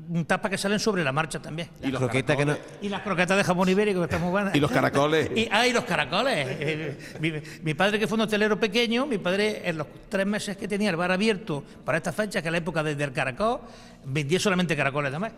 un 0.10 0.26
tapa 0.26 0.50
que 0.50 0.58
salen 0.58 0.78
sobre 0.78 1.06
la 1.06 1.14
marcha 1.14 1.42
también. 1.42 1.70
Y 1.82 1.88
los 1.88 2.02
croquetas 2.02 2.36
que 2.36 2.46
no- 2.46 2.58
Y 2.82 2.90
las 2.90 3.00
croquetas 3.00 3.38
de 3.38 3.46
jamón 3.46 3.70
ibérico 3.70 4.00
que 4.00 4.04
están 4.08 4.24
muy 4.24 4.32
buenas. 4.32 4.54
Y 4.54 4.60
los 4.60 4.70
caracoles. 4.70 5.32
Y, 5.38 5.48
ah, 5.54 5.66
y 5.66 5.72
los 5.72 5.86
caracoles. 5.86 6.98
Mi, 7.22 7.32
mi 7.64 7.74
padre 7.74 7.98
que 7.98 8.08
fue 8.08 8.16
un 8.18 8.24
hotelero 8.24 8.60
pequeño, 8.60 9.06
mi 9.06 9.18
padre 9.18 9.62
en 9.70 9.78
los 9.78 9.88
tres 10.10 10.26
meses 10.26 10.58
que 10.58 10.68
tenía 10.68 10.90
el 10.90 10.98
bar 10.98 11.14
abierto 11.14 11.64
para 11.86 11.98
esta 11.98 12.12
fecha, 12.12 12.42
que 12.42 12.50
es 12.50 12.52
la 12.52 12.58
época 12.58 12.84
desde 12.84 13.06
el 13.06 13.14
caracol, 13.14 13.62
vendía 14.04 14.38
solamente 14.38 14.76
caracoles 14.76 15.14
también. 15.14 15.32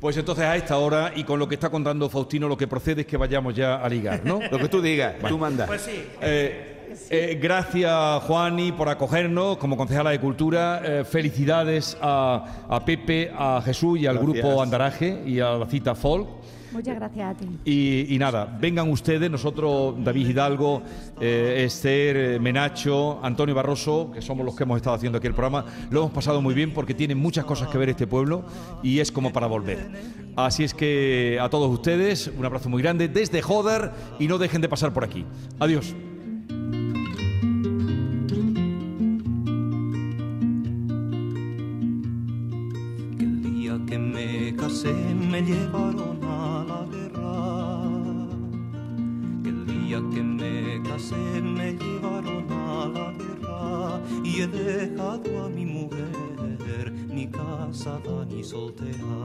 Pues 0.00 0.16
entonces 0.16 0.44
a 0.44 0.56
esta 0.56 0.78
hora 0.78 1.12
y 1.14 1.22
con 1.22 1.38
lo 1.38 1.46
que 1.48 1.54
está 1.54 1.70
contando 1.70 2.08
Faustino, 2.10 2.48
lo 2.48 2.56
que 2.56 2.66
procede 2.66 3.02
es 3.02 3.06
que 3.06 3.16
vayamos 3.16 3.54
ya 3.54 3.76
a 3.76 3.88
ligar, 3.88 4.22
¿no? 4.24 4.40
Lo 4.50 4.58
que 4.58 4.66
tú 4.68 4.82
digas, 4.82 5.01
Bueno. 5.10 5.28
tú 5.28 5.38
mandas. 5.38 5.66
Pues 5.66 5.82
sí. 5.82 6.04
Eh, 6.20 6.68
eh, 7.10 7.38
gracias, 7.40 8.22
Juani, 8.24 8.72
por 8.72 8.88
acogernos 8.88 9.56
como 9.58 9.76
concejala 9.76 10.10
de 10.10 10.20
Cultura. 10.20 10.82
Eh, 10.84 11.04
felicidades 11.04 11.96
a, 12.00 12.66
a 12.68 12.84
Pepe, 12.84 13.30
a 13.36 13.62
Jesús 13.64 13.98
y 13.98 14.06
al 14.06 14.18
Gracias. 14.18 14.42
grupo 14.42 14.62
Andaraje 14.62 15.22
y 15.24 15.40
a 15.40 15.50
la 15.52 15.66
cita 15.66 15.94
Folk. 15.94 16.28
Muchas 16.72 16.96
gracias 16.96 17.30
a 17.30 17.38
ti. 17.38 17.48
Y, 18.14 18.18
nada, 18.18 18.58
vengan 18.60 18.90
ustedes, 18.90 19.30
nosotros, 19.30 19.94
David 20.02 20.28
Hidalgo, 20.28 20.82
eh, 21.20 21.64
Esther, 21.66 22.16
eh, 22.16 22.38
Menacho, 22.38 23.20
Antonio 23.22 23.54
Barroso, 23.54 24.10
que 24.12 24.22
somos 24.22 24.44
los 24.44 24.56
que 24.56 24.64
hemos 24.64 24.76
estado 24.76 24.96
haciendo 24.96 25.18
aquí 25.18 25.26
el 25.26 25.34
programa, 25.34 25.64
lo 25.90 26.00
hemos 26.00 26.12
pasado 26.12 26.40
muy 26.40 26.54
bien 26.54 26.72
porque 26.72 26.94
tiene 26.94 27.14
muchas 27.14 27.44
cosas 27.44 27.68
que 27.68 27.78
ver 27.78 27.90
este 27.90 28.06
pueblo 28.06 28.44
y 28.82 29.00
es 29.00 29.12
como 29.12 29.32
para 29.32 29.46
volver. 29.46 29.90
Así 30.36 30.64
es 30.64 30.74
que 30.74 31.38
a 31.40 31.48
todos 31.48 31.70
ustedes, 31.70 32.30
un 32.36 32.44
abrazo 32.44 32.68
muy 32.68 32.82
grande 32.82 33.08
desde 33.08 33.42
Joder 33.42 33.90
y 34.18 34.28
no 34.28 34.38
dejen 34.38 34.62
de 34.62 34.68
pasar 34.68 34.92
por 34.92 35.04
aquí. 35.04 35.24
Adiós. 35.58 35.94
Casada 57.72 58.26
ni 58.28 58.44
soltera. 58.44 59.16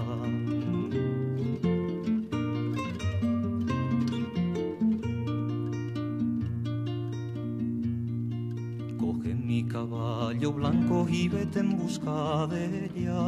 Coge 8.98 9.36
mi 9.36 9.64
caballo 9.68 10.54
blanco 10.54 11.06
y 11.10 11.28
vete 11.28 11.60
en 11.60 11.78
busca 11.78 12.48
de 12.48 12.90
ella. 12.96 13.24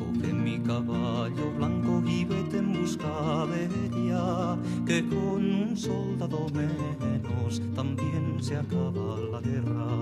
Coge 0.00 0.32
mi 0.32 0.58
caballo 0.60 1.46
blanco 1.58 2.02
y 2.06 2.24
vete 2.24 2.56
en 2.56 2.72
busca 2.72 3.44
de 3.52 3.68
ella, 3.84 4.56
que 4.86 5.06
con 5.06 5.44
un 5.44 5.76
soldado 5.76 6.46
menos 6.54 7.60
también 7.74 8.38
se 8.40 8.56
acaba 8.56 9.20
la 9.30 9.40
guerra. 9.42 9.99